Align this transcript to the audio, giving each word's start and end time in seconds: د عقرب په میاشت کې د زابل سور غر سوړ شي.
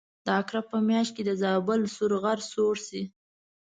د 0.25 0.27
عقرب 0.39 0.65
په 0.71 0.77
میاشت 0.89 1.11
کې 1.15 1.23
د 1.25 1.31
زابل 1.43 1.81
سور 1.95 2.11
غر 2.23 2.39
سوړ 2.51 2.75
شي. 2.87 3.01